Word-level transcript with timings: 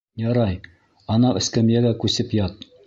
Ярай, 0.21 0.55
анау 1.17 1.39
эскәмйәгә 1.43 1.97
күсеп 2.05 2.37
ят. 2.45 2.71